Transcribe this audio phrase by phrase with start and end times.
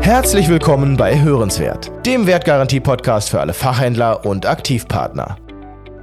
[0.00, 5.36] Herzlich willkommen bei Hörenswert, dem Wertgarantie-Podcast für alle Fachhändler und Aktivpartner.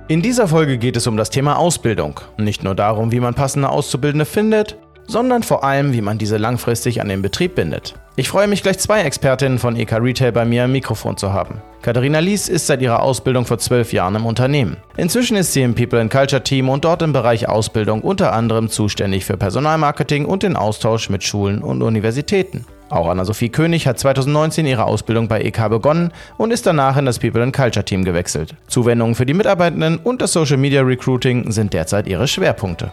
[0.08, 2.20] In dieser Folge geht es um das Thema Ausbildung.
[2.38, 4.78] Nicht nur darum, wie man passende Auszubildende findet,
[5.08, 7.96] sondern vor allem, wie man diese langfristig an den Betrieb bindet.
[8.16, 11.62] Ich freue mich, gleich zwei Expertinnen von EK Retail bei mir im Mikrofon zu haben.
[11.82, 14.78] Katharina Lies ist seit ihrer Ausbildung vor zwölf Jahren im Unternehmen.
[14.98, 18.70] Inzwischen ist sie im People and Culture Team und dort im Bereich Ausbildung unter anderem
[18.70, 22.66] zuständig für Personalmarketing und den Austausch mit Schulen und Universitäten.
[22.90, 27.18] Auch Anna-Sophie König hat 2019 ihre Ausbildung bei EK begonnen und ist danach in das
[27.18, 28.54] People and Culture Team gewechselt.
[28.68, 32.92] Zuwendungen für die Mitarbeitenden und das Social Media Recruiting sind derzeit ihre Schwerpunkte.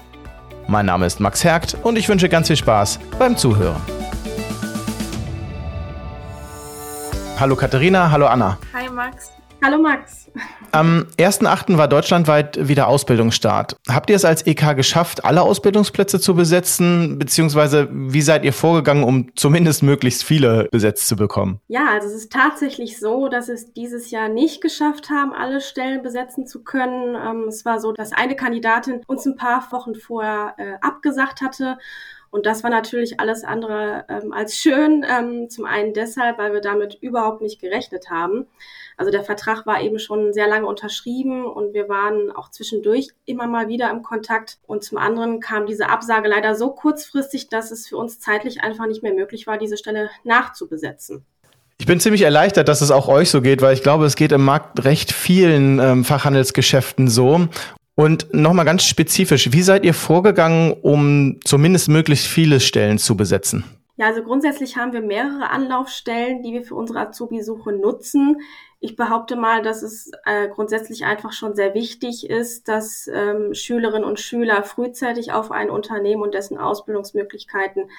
[0.71, 3.83] Mein Name ist Max Hergt und ich wünsche ganz viel Spaß beim Zuhören.
[7.41, 8.57] Hallo Katharina, hallo Anna.
[8.73, 9.33] Hi Max.
[9.65, 10.20] Hallo Max.
[10.73, 11.77] Am 1.8.
[11.79, 13.77] war deutschlandweit wieder Ausbildungsstart.
[13.89, 17.19] Habt ihr es als EK geschafft, alle Ausbildungsplätze zu besetzen?
[17.19, 21.61] Beziehungsweise wie seid ihr vorgegangen, um zumindest möglichst viele besetzt zu bekommen?
[21.67, 26.03] Ja, also es ist tatsächlich so, dass es dieses Jahr nicht geschafft haben, alle Stellen
[26.03, 27.17] besetzen zu können.
[27.17, 31.79] Ähm, es war so, dass eine Kandidatin uns ein paar Wochen vorher äh, abgesagt hatte.
[32.31, 35.05] Und das war natürlich alles andere ähm, als schön.
[35.09, 38.47] Ähm, zum einen deshalb, weil wir damit überhaupt nicht gerechnet haben.
[38.97, 43.47] Also der Vertrag war eben schon sehr lange unterschrieben und wir waren auch zwischendurch immer
[43.47, 44.59] mal wieder im Kontakt.
[44.67, 48.87] Und zum anderen kam diese Absage leider so kurzfristig, dass es für uns zeitlich einfach
[48.87, 51.25] nicht mehr möglich war, diese Stelle nachzubesetzen.
[51.79, 54.33] Ich bin ziemlich erleichtert, dass es auch euch so geht, weil ich glaube, es geht
[54.33, 57.49] im Markt recht vielen ähm, Fachhandelsgeschäften so.
[57.95, 63.65] Und nochmal ganz spezifisch, wie seid ihr vorgegangen, um zumindest möglichst viele Stellen zu besetzen?
[63.97, 68.39] Ja, also grundsätzlich haben wir mehrere Anlaufstellen, die wir für unsere Azubi-Suche nutzen.
[68.83, 74.09] Ich behaupte mal, dass es äh, grundsätzlich einfach schon sehr wichtig ist, dass ähm, Schülerinnen
[74.09, 77.91] und Schüler frühzeitig auf ein Unternehmen und dessen Ausbildungsmöglichkeiten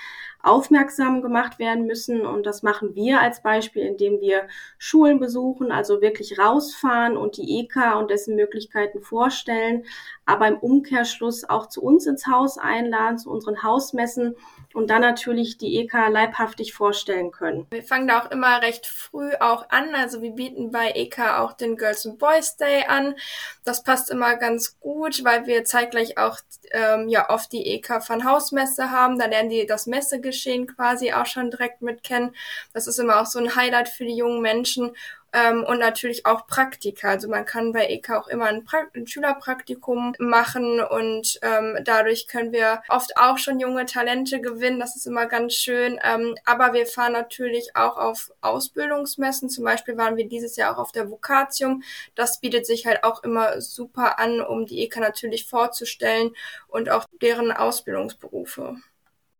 [0.42, 2.26] aufmerksam gemacht werden müssen.
[2.26, 4.48] Und das machen wir als Beispiel, indem wir
[4.80, 9.86] Schulen besuchen, also wirklich rausfahren und die EK und dessen Möglichkeiten vorstellen,
[10.25, 14.36] aber im Umkehrschluss auch zu uns ins Haus einladen, zu unseren Hausmessen
[14.74, 17.68] und dann natürlich die EK leibhaftig vorstellen können.
[17.72, 19.94] Wir fangen da auch immer recht früh auch an.
[19.94, 23.16] Also wir bieten bei EK auch den Girls and Boys Day an.
[23.64, 26.38] Das passt immer ganz gut, weil wir zeitgleich auch
[26.72, 29.20] ähm, ja oft die EK von Hausmesse haben.
[29.20, 32.36] Da lernen die das Messegeschehen quasi auch schon direkt mit kennen.
[32.74, 34.96] Das ist immer auch so ein Highlight für die jungen Menschen
[35.34, 37.09] ähm, und natürlich auch Praktika.
[37.09, 42.28] Also man kann bei EK auch immer ein, pra ein Schülerpraktikum machen und ähm, dadurch
[42.28, 44.80] können wir oft auch schon junge Talente gewinnen.
[44.80, 46.00] Das ist immer ganz schön.
[46.03, 49.50] Ähm, aber wir fahren natürlich auch auf Ausbildungsmessen.
[49.50, 51.84] Zum Beispiel waren wir dieses Jahr auch auf der Vokatium.
[52.16, 56.31] Das bietet sich halt auch immer super an, um die EK natürlich vorzustellen
[56.68, 58.78] und auch deren Ausbildungsberufe.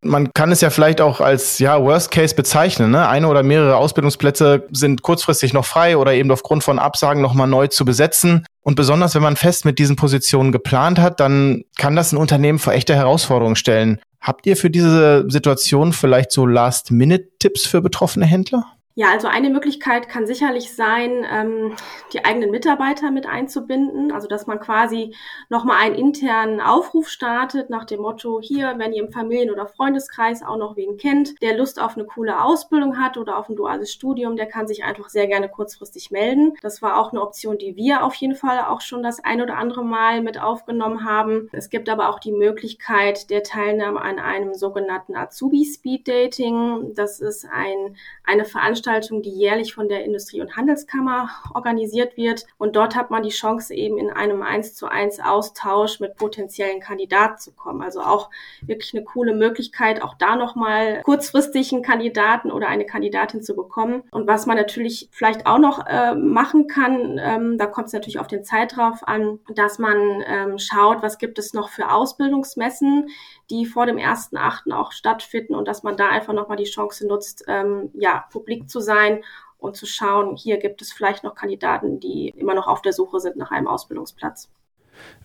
[0.04, 2.90] Man kann es ja vielleicht auch als ja, Worst Case bezeichnen.
[2.90, 3.08] Ne?
[3.08, 7.68] Eine oder mehrere Ausbildungsplätze sind kurzfristig noch frei oder eben aufgrund von Absagen nochmal neu
[7.68, 8.46] zu besetzen.
[8.64, 12.58] Und besonders wenn man fest mit diesen Positionen geplant hat, dann kann das ein Unternehmen
[12.58, 14.00] vor echte Herausforderungen stellen.
[14.20, 18.66] Habt ihr für diese Situation vielleicht so Last-Minute-Tipps für betroffene Händler?
[18.94, 21.76] Ja, also eine Möglichkeit kann sicherlich sein, ähm,
[22.12, 24.12] die eigenen Mitarbeiter mit einzubinden.
[24.12, 25.16] Also dass man quasi
[25.48, 30.44] nochmal einen internen Aufruf startet nach dem Motto, hier, wenn ihr im Familien- oder Freundeskreis
[30.44, 33.94] auch noch wen kennt, der Lust auf eine coole Ausbildung hat oder auf ein duales
[33.94, 36.56] Studium, der kann sich einfach sehr gerne kurzfristig melden.
[36.62, 39.58] Das war auch eine Option, die wir auf jeden Fall auch schon das ein oder
[39.58, 41.48] andere Mal mit aufgenommen haben.
[41.54, 46.94] Es gibt aber auch die Möglichkeit der Teilnahme an einem sogenannten Azubi Speed Dating.
[46.94, 52.46] Das ist ein, eine Veranstaltung, Veranstaltung, die jährlich von der Industrie- und Handelskammer organisiert wird.
[52.58, 56.80] Und dort hat man die Chance, eben in einem 1 zu 1 Austausch mit potenziellen
[56.80, 57.82] Kandidaten zu kommen.
[57.82, 58.30] Also auch
[58.62, 64.04] wirklich eine coole Möglichkeit, auch da nochmal kurzfristig einen Kandidaten oder eine Kandidatin zu bekommen.
[64.12, 68.20] Und was man natürlich vielleicht auch noch äh, machen kann, ähm, da kommt es natürlich
[68.20, 73.10] auf den Zeitrauf an, dass man ähm, schaut, was gibt es noch für Ausbildungsmessen,
[73.52, 74.74] die vor dem 1.8.
[74.74, 78.80] auch stattfinden und dass man da einfach nochmal die Chance nutzt, ähm, ja, publik zu
[78.80, 79.24] sein
[79.58, 83.20] und zu schauen, hier gibt es vielleicht noch Kandidaten, die immer noch auf der Suche
[83.20, 84.50] sind nach einem Ausbildungsplatz.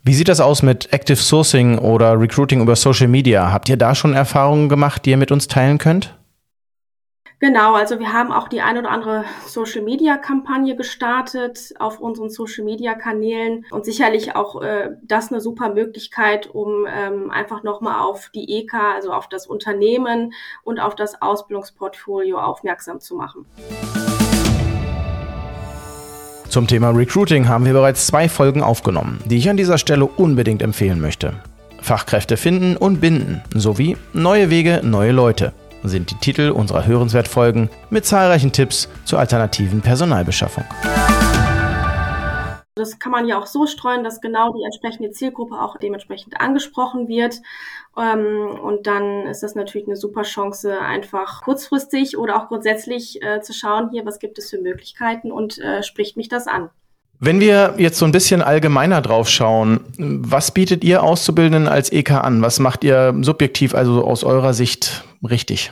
[0.03, 3.51] Wie sieht das aus mit Active Sourcing oder Recruiting über Social Media?
[3.51, 6.17] Habt ihr da schon Erfahrungen gemacht, die ihr mit uns teilen könnt?
[7.39, 12.31] Genau, also wir haben auch die ein oder andere Social Media Kampagne gestartet auf unseren
[12.31, 17.99] Social Media Kanälen und sicherlich auch äh, das eine super Möglichkeit, um ähm, einfach nochmal
[18.01, 23.45] auf die EK, also auf das Unternehmen und auf das Ausbildungsportfolio aufmerksam zu machen.
[26.49, 30.63] Zum Thema Recruiting haben wir bereits zwei Folgen aufgenommen, die ich an dieser Stelle unbedingt
[30.63, 31.33] empfehlen möchte.
[31.83, 35.53] Fachkräfte finden und binden sowie neue Wege, neue Leute.
[35.89, 40.63] Sind die Titel unserer Hörenswertfolgen mit zahlreichen Tipps zur alternativen Personalbeschaffung.
[42.77, 47.07] Das kann man ja auch so streuen, dass genau die entsprechende Zielgruppe auch dementsprechend angesprochen
[47.07, 47.41] wird.
[47.97, 53.41] Ähm, und dann ist das natürlich eine super Chance, einfach kurzfristig oder auch grundsätzlich äh,
[53.41, 56.69] zu schauen, hier, was gibt es für Möglichkeiten und äh, spricht mich das an.
[57.19, 62.11] Wenn wir jetzt so ein bisschen allgemeiner drauf schauen, was bietet ihr Auszubildenden als EK
[62.11, 62.43] an?
[62.43, 65.71] Was macht ihr subjektiv, also aus eurer Sicht richtig?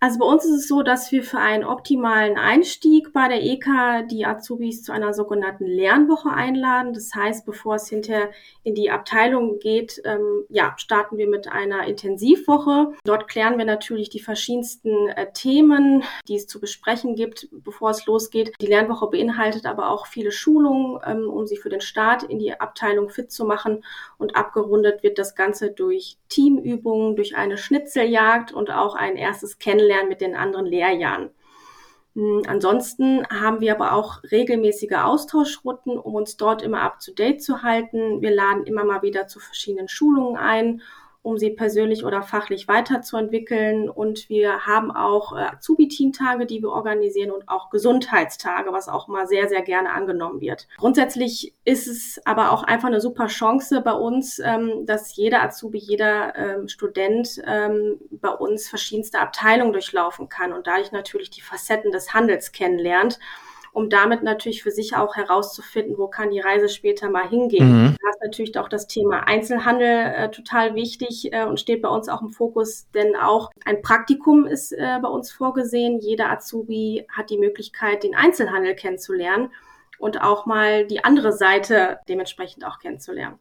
[0.00, 4.06] Also bei uns ist es so, dass wir für einen optimalen Einstieg bei der EK
[4.08, 6.92] die Azubis zu einer sogenannten Lernwoche einladen.
[6.92, 8.30] Das heißt, bevor es hinterher
[8.62, 12.92] in die Abteilung geht, ähm, ja, starten wir mit einer Intensivwoche.
[13.02, 18.06] Dort klären wir natürlich die verschiedensten äh, Themen, die es zu besprechen gibt, bevor es
[18.06, 18.52] losgeht.
[18.60, 22.60] Die Lernwoche beinhaltet aber auch viele Schulungen, ähm, um sie für den Start in die
[22.60, 23.84] Abteilung fit zu machen.
[24.16, 29.87] Und abgerundet wird das Ganze durch Teamübungen, durch eine Schnitzeljagd und auch ein erstes Kennenlernen
[29.88, 31.30] Kennenlernen mit den anderen Lehrjahren.
[32.14, 38.22] Hm, ansonsten haben wir aber auch regelmäßige Austauschrunden, um uns dort immer up-to-date zu halten.
[38.22, 40.82] Wir laden immer mal wieder zu verschiedenen Schulungen ein
[41.22, 43.88] um sie persönlich oder fachlich weiterzuentwickeln.
[43.88, 49.26] Und wir haben auch äh, Azubi-Teamtage, die wir organisieren und auch Gesundheitstage, was auch mal
[49.26, 50.68] sehr, sehr gerne angenommen wird.
[50.78, 55.78] Grundsätzlich ist es aber auch einfach eine super Chance bei uns, ähm, dass jeder Azubi,
[55.78, 61.92] jeder ähm, Student ähm, bei uns verschiedenste Abteilungen durchlaufen kann und dadurch natürlich die Facetten
[61.92, 63.18] des Handels kennenlernt
[63.78, 67.70] um damit natürlich für sich auch herauszufinden, wo kann die Reise später mal hingehen.
[67.70, 67.96] Mhm.
[68.02, 72.08] Da ist natürlich auch das Thema Einzelhandel äh, total wichtig äh, und steht bei uns
[72.08, 76.00] auch im Fokus, denn auch ein Praktikum ist äh, bei uns vorgesehen.
[76.00, 79.52] Jeder Azubi hat die Möglichkeit, den Einzelhandel kennenzulernen
[80.00, 83.38] und auch mal die andere Seite dementsprechend auch kennenzulernen.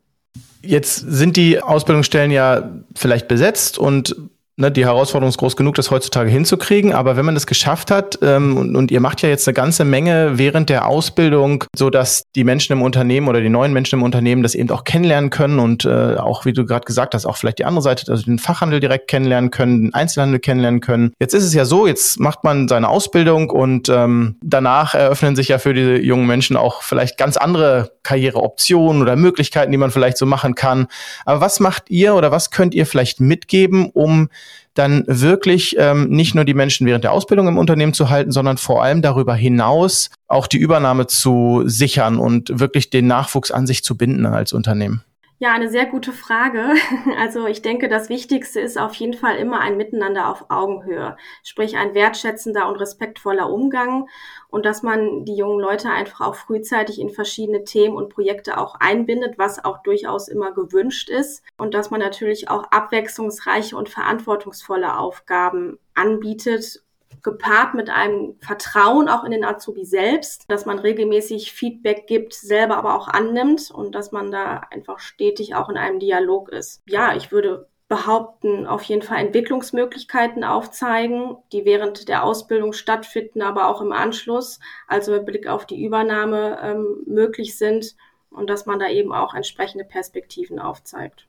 [0.61, 4.15] Jetzt sind die Ausbildungsstellen ja vielleicht besetzt und
[4.57, 6.93] ne, die Herausforderung ist groß genug, das heutzutage hinzukriegen.
[6.93, 9.85] Aber wenn man das geschafft hat, ähm, und, und, ihr macht ja jetzt eine ganze
[9.85, 14.03] Menge während der Ausbildung, so dass die Menschen im Unternehmen oder die neuen Menschen im
[14.03, 17.37] Unternehmen das eben auch kennenlernen können und äh, auch, wie du gerade gesagt hast, auch
[17.37, 21.13] vielleicht die andere Seite, also den Fachhandel direkt kennenlernen können, den Einzelhandel kennenlernen können.
[21.19, 25.49] Jetzt ist es ja so, jetzt macht man seine Ausbildung und ähm, danach eröffnen sich
[25.49, 30.17] ja für diese jungen Menschen auch vielleicht ganz andere Karriereoptionen oder Möglichkeiten, die man vielleicht
[30.17, 30.87] so machen kann.
[31.25, 34.29] Aber was macht ihr oder was könnt ihr vielleicht mitgeben, um
[34.77, 38.57] dann wirklich ähm, nicht nur die Menschen während der Ausbildung im Unternehmen zu halten, sondern
[38.57, 43.83] vor allem darüber hinaus auch die Übernahme zu sichern und wirklich den Nachwuchs an sich
[43.83, 45.03] zu binden als Unternehmen?
[45.39, 46.73] Ja, eine sehr gute Frage.
[47.17, 51.77] Also ich denke, das Wichtigste ist auf jeden Fall immer ein Miteinander auf Augenhöhe, sprich
[51.77, 54.07] ein wertschätzender und respektvoller Umgang
[54.49, 58.75] und dass man die jungen Leute einfach auch frühzeitig in verschiedene Themen und Projekte auch
[58.79, 64.97] einbindet, was auch durchaus immer gewünscht ist und dass man natürlich auch abwechslungsreiche und verantwortungsvolle
[64.97, 66.81] Aufgaben anbietet
[67.23, 72.77] gepaart mit einem Vertrauen auch in den Azubi selbst, dass man regelmäßig Feedback gibt, selber
[72.77, 76.81] aber auch annimmt und dass man da einfach stetig auch in einem Dialog ist.
[76.87, 83.69] Ja, ich würde behaupten, auf jeden Fall Entwicklungsmöglichkeiten aufzeigen, die während der Ausbildung stattfinden, aber
[83.69, 87.95] auch im Anschluss, also mit Blick auf die Übernahme ähm, möglich sind
[88.29, 91.27] und dass man da eben auch entsprechende Perspektiven aufzeigt.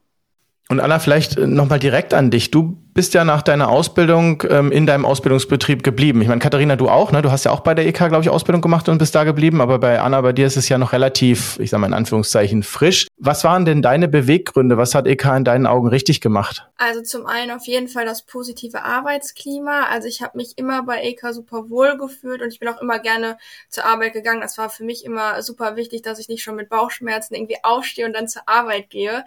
[0.71, 2.51] Und Anna, vielleicht äh, nochmal direkt an dich.
[2.51, 6.21] Du bist ja nach deiner Ausbildung ähm, in deinem Ausbildungsbetrieb geblieben.
[6.21, 7.23] Ich meine, Katharina, du auch, ne?
[7.23, 9.63] Du hast ja auch bei der EK, glaube ich, Ausbildung gemacht und bist da geblieben.
[9.63, 12.63] Aber bei Anna, bei dir ist es ja noch relativ, ich sage mal in Anführungszeichen,
[12.65, 13.07] frisch.
[13.17, 14.77] Was waren denn deine Beweggründe?
[14.77, 16.69] Was hat EK in deinen Augen richtig gemacht?
[16.77, 19.85] Also zum einen auf jeden Fall das positive Arbeitsklima.
[19.91, 22.99] Also ich habe mich immer bei EK super wohl gefühlt und ich bin auch immer
[22.99, 23.39] gerne
[23.71, 24.43] zur Arbeit gegangen.
[24.43, 28.05] Das war für mich immer super wichtig, dass ich nicht schon mit Bauchschmerzen irgendwie aufstehe
[28.05, 29.25] und dann zur Arbeit gehe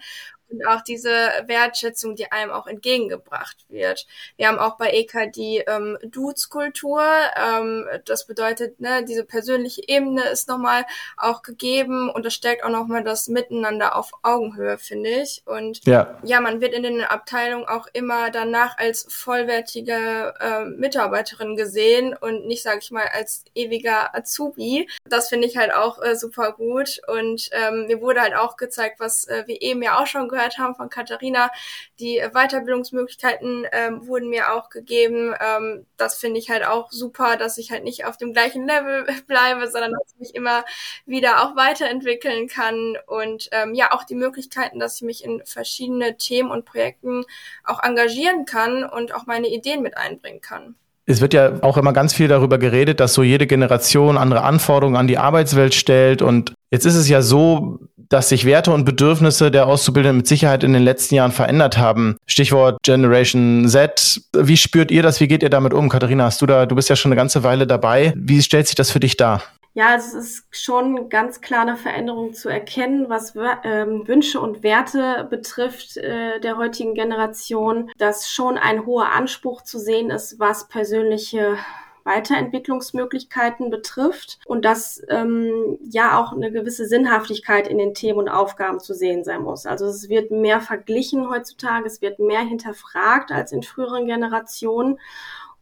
[0.51, 1.09] und auch diese
[1.45, 4.05] Wertschätzung, die einem auch entgegengebracht wird.
[4.37, 7.03] Wir haben auch bei EK die ähm, Dudes-Kultur.
[7.35, 10.85] Ähm, das bedeutet, ne, diese persönliche Ebene ist nochmal
[11.17, 15.43] auch gegeben und das stärkt auch nochmal das Miteinander auf Augenhöhe, finde ich.
[15.45, 16.19] Und ja.
[16.23, 22.45] ja, man wird in den Abteilungen auch immer danach als vollwertige äh, Mitarbeiterin gesehen und
[22.45, 24.89] nicht, sage ich mal, als ewiger Azubi.
[25.05, 27.01] Das finde ich halt auch äh, super gut.
[27.07, 30.40] Und ähm, mir wurde halt auch gezeigt, was äh, wir eben ja auch schon gehört
[30.41, 31.51] gehört haben von Katharina.
[31.99, 35.33] Die Weiterbildungsmöglichkeiten ähm, wurden mir auch gegeben.
[35.39, 39.05] Ähm, das finde ich halt auch super, dass ich halt nicht auf dem gleichen Level
[39.27, 40.65] bleibe, sondern dass ich mich immer
[41.05, 46.17] wieder auch weiterentwickeln kann und ähm, ja auch die Möglichkeiten, dass ich mich in verschiedene
[46.17, 47.25] Themen und Projekten
[47.63, 50.75] auch engagieren kann und auch meine Ideen mit einbringen kann.
[51.11, 54.97] Es wird ja auch immer ganz viel darüber geredet, dass so jede Generation andere Anforderungen
[54.97, 56.21] an die Arbeitswelt stellt.
[56.21, 57.79] Und jetzt ist es ja so,
[58.11, 62.17] dass sich Werte und Bedürfnisse der Auszubildenden mit Sicherheit in den letzten Jahren verändert haben.
[62.27, 64.21] Stichwort Generation Z.
[64.35, 65.21] Wie spürt ihr das?
[65.21, 65.87] Wie geht ihr damit um?
[65.87, 68.13] Katharina, hast du da, du bist ja schon eine ganze Weile dabei.
[68.17, 69.41] Wie stellt sich das für dich dar?
[69.73, 75.25] Ja, es ist schon ganz klar eine Veränderung zu erkennen, was ähm, Wünsche und Werte
[75.29, 81.57] betrifft äh, der heutigen Generation, dass schon ein hoher Anspruch zu sehen ist, was persönliche
[82.03, 88.79] Weiterentwicklungsmöglichkeiten betrifft und dass ähm, ja auch eine gewisse Sinnhaftigkeit in den Themen und Aufgaben
[88.79, 89.65] zu sehen sein muss.
[89.65, 94.99] Also es wird mehr verglichen heutzutage, es wird mehr hinterfragt als in früheren Generationen.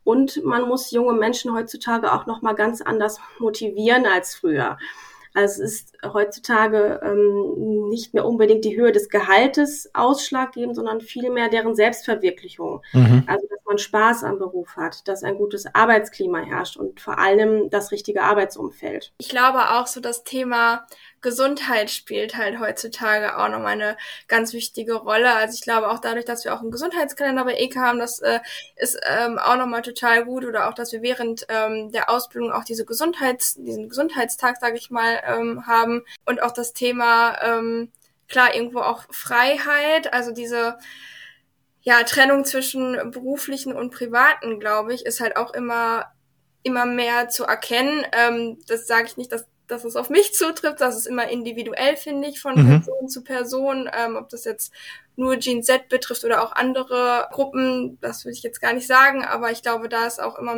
[0.09, 4.79] Und man muss junge Menschen heutzutage auch noch mal ganz anders motivieren als früher.
[5.35, 11.49] Also es ist heutzutage ähm, nicht mehr unbedingt die Höhe des Gehaltes ausschlaggebend, sondern vielmehr
[11.49, 12.81] deren Selbstverwirklichung.
[12.93, 13.23] Mhm.
[13.27, 17.69] Also dass man Spaß am Beruf hat, dass ein gutes Arbeitsklima herrscht und vor allem
[17.69, 19.13] das richtige Arbeitsumfeld.
[19.19, 20.87] Ich glaube auch so das Thema
[21.21, 23.97] Gesundheit spielt halt heutzutage auch noch eine
[24.27, 25.33] ganz wichtige Rolle.
[25.33, 28.39] Also ich glaube auch dadurch, dass wir auch einen Gesundheitskalender bei EK haben, das äh,
[28.75, 30.45] ist ähm, auch nochmal total gut.
[30.45, 34.89] Oder auch, dass wir während ähm, der Ausbildung auch diese Gesundheits, diesen Gesundheitstag, sage ich
[34.89, 36.03] mal, ähm, haben.
[36.25, 37.91] Und auch das Thema, ähm,
[38.27, 40.77] klar, irgendwo auch Freiheit, also diese
[41.81, 46.11] ja, Trennung zwischen beruflichen und privaten, glaube ich, ist halt auch immer
[46.63, 48.05] immer mehr zu erkennen.
[48.11, 50.81] Ähm, das sage ich nicht, dass dass es auf mich zutrifft.
[50.81, 52.67] Das ist immer individuell, finde ich, von mhm.
[52.67, 53.89] Person zu Person.
[53.97, 54.73] Ähm, ob das jetzt
[55.15, 59.23] nur Gene Z betrifft oder auch andere Gruppen, das würde ich jetzt gar nicht sagen.
[59.23, 60.55] Aber ich glaube, da ist auch immer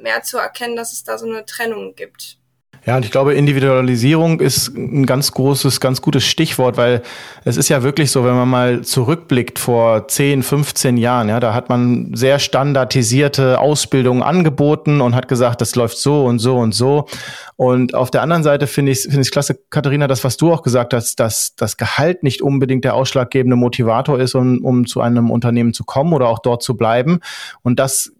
[0.00, 2.38] mehr zu erkennen, dass es da so eine Trennung gibt.
[2.86, 7.02] Ja, und ich glaube, Individualisierung ist ein ganz großes, ganz gutes Stichwort, weil
[7.44, 11.52] es ist ja wirklich so, wenn man mal zurückblickt vor 10, 15 Jahren, ja, da
[11.52, 16.76] hat man sehr standardisierte Ausbildungen angeboten und hat gesagt, das läuft so und so und
[16.76, 17.06] so.
[17.56, 20.62] Und auf der anderen Seite finde ich finde ich klasse, Katharina, das, was du auch
[20.62, 25.32] gesagt hast, dass das Gehalt nicht unbedingt der ausschlaggebende Motivator ist, um, um zu einem
[25.32, 27.18] Unternehmen zu kommen oder auch dort zu bleiben.
[27.62, 28.12] Und das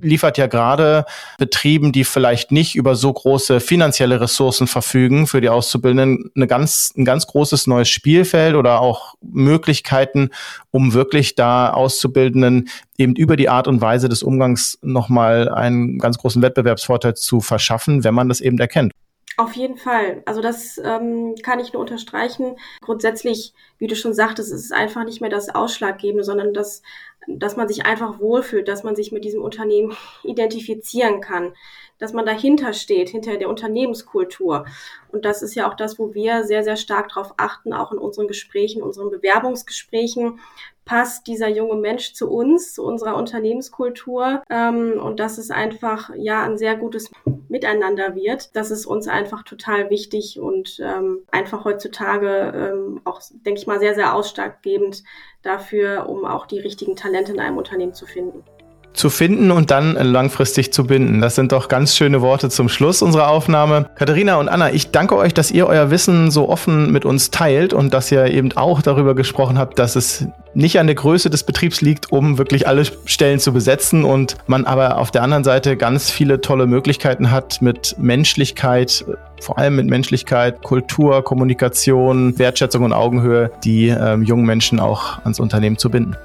[0.00, 1.04] liefert ja gerade
[1.38, 6.92] Betrieben, die vielleicht nicht über so große finanzielle Ressourcen verfügen für die Auszubildenden, eine ganz,
[6.96, 10.30] ein ganz großes neues Spielfeld oder auch Möglichkeiten,
[10.70, 16.18] um wirklich da Auszubildenden eben über die Art und Weise des Umgangs nochmal einen ganz
[16.18, 18.92] großen Wettbewerbsvorteil zu verschaffen, wenn man das eben erkennt.
[19.40, 20.22] Auf jeden Fall.
[20.26, 22.56] Also das ähm, kann ich nur unterstreichen.
[22.82, 26.82] Grundsätzlich, wie du schon sagtest, ist es einfach nicht mehr das Ausschlaggebende, sondern das
[27.26, 31.54] dass man sich einfach wohlfühlt, dass man sich mit diesem Unternehmen identifizieren kann,
[31.98, 34.66] dass man dahinter steht, hinter der Unternehmenskultur.
[35.12, 37.98] Und das ist ja auch das, wo wir sehr, sehr stark darauf achten, auch in
[37.98, 40.40] unseren Gesprächen, unseren Bewerbungsgesprächen,
[40.84, 46.42] passt dieser junge Mensch zu uns, zu unserer Unternehmenskultur ähm, und dass es einfach ja
[46.42, 47.10] ein sehr gutes
[47.50, 48.54] Miteinander wird.
[48.56, 53.80] Das ist uns einfach total wichtig und ähm, einfach heutzutage ähm, auch, denke ich mal,
[53.80, 55.02] sehr, sehr ausschlaggebend
[55.42, 58.44] dafür, um auch die richtigen Talente in einem Unternehmen zu finden
[58.92, 61.20] zu finden und dann langfristig zu binden.
[61.20, 63.88] Das sind doch ganz schöne Worte zum Schluss unserer Aufnahme.
[63.94, 67.72] Katharina und Anna, ich danke euch, dass ihr euer Wissen so offen mit uns teilt
[67.72, 71.44] und dass ihr eben auch darüber gesprochen habt, dass es nicht an der Größe des
[71.44, 75.76] Betriebs liegt, um wirklich alle Stellen zu besetzen und man aber auf der anderen Seite
[75.76, 79.04] ganz viele tolle Möglichkeiten hat mit Menschlichkeit,
[79.40, 85.40] vor allem mit Menschlichkeit, Kultur, Kommunikation, Wertschätzung und Augenhöhe, die ähm, jungen Menschen auch ans
[85.40, 86.16] Unternehmen zu binden.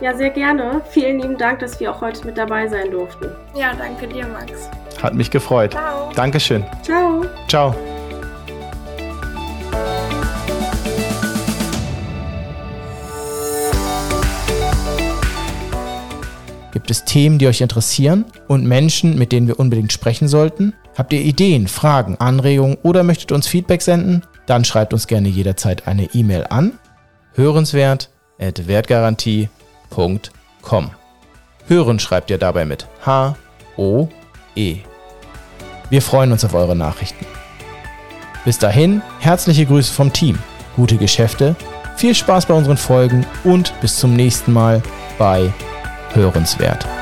[0.00, 0.80] Ja, sehr gerne.
[0.90, 3.26] Vielen lieben Dank, dass wir auch heute mit dabei sein durften.
[3.54, 4.70] Ja, danke dir, Max.
[5.02, 5.72] Hat mich gefreut.
[5.72, 6.10] Ciao.
[6.14, 6.64] Dankeschön.
[6.82, 7.24] Ciao.
[7.48, 7.99] Ciao.
[16.90, 20.74] Gibt es Themen, die euch interessieren und Menschen, mit denen wir unbedingt sprechen sollten?
[20.98, 24.22] Habt ihr Ideen, Fragen, Anregungen oder möchtet uns Feedback senden?
[24.46, 26.80] Dann schreibt uns gerne jederzeit eine E-Mail an
[27.34, 29.48] hörenswert@wertgarantie
[29.90, 30.90] www.hören.com.
[31.68, 34.78] Hören schreibt ihr dabei mit H-O-E.
[35.90, 37.24] Wir freuen uns auf eure Nachrichten.
[38.44, 40.40] Bis dahin, herzliche Grüße vom Team,
[40.74, 41.54] gute Geschäfte,
[41.94, 44.82] viel Spaß bei unseren Folgen und bis zum nächsten Mal
[45.16, 45.52] bei
[46.14, 46.99] Hörenswert.